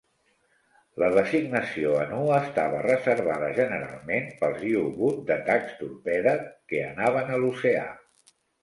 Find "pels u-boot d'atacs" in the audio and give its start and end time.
4.41-5.81